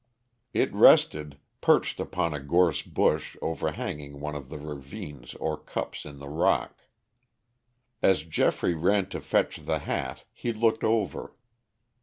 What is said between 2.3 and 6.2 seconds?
a gorse bush overhanging one of the ravines or cups in